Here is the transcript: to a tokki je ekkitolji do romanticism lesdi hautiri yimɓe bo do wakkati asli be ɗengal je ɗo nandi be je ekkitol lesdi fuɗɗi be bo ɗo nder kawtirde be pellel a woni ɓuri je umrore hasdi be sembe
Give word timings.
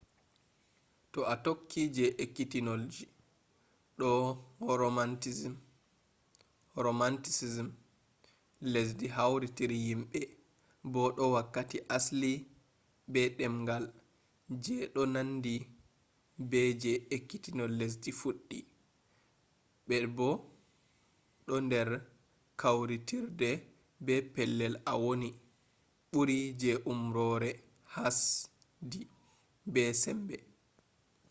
to 1.13 1.19
a 1.33 1.35
tokki 1.45 1.81
je 1.95 2.05
ekkitolji 2.23 3.03
do 3.99 4.09
romanticism 6.85 7.67
lesdi 8.73 9.07
hautiri 9.17 9.77
yimɓe 9.87 10.21
bo 10.91 11.01
do 11.15 11.23
wakkati 11.35 11.77
asli 11.95 12.31
be 13.11 13.21
ɗengal 13.37 13.85
je 14.63 14.75
ɗo 14.93 15.01
nandi 15.13 15.53
be 16.49 16.59
je 16.81 16.91
ekkitol 17.15 17.71
lesdi 17.79 18.11
fuɗɗi 18.19 18.59
be 19.87 19.95
bo 20.17 20.27
ɗo 21.45 21.55
nder 21.65 21.89
kawtirde 22.61 23.49
be 24.05 24.13
pellel 24.33 24.73
a 24.91 24.93
woni 25.03 25.29
ɓuri 26.11 26.37
je 26.61 26.71
umrore 26.91 27.51
hasdi 27.93 29.01
be 29.73 29.83
sembe 30.03 30.37